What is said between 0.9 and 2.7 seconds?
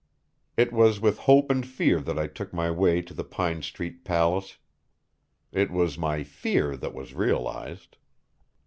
with hope and fear that I took